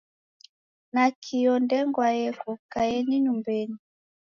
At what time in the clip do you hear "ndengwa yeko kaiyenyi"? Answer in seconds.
1.63-3.17